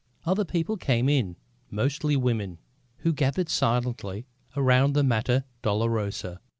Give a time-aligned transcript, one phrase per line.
[0.25, 1.35] Other people came in,
[1.69, 2.57] mostly women,
[3.01, 6.41] who gathered silently around the Mater Dolorosa.